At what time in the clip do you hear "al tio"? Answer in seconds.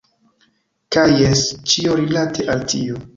2.55-2.99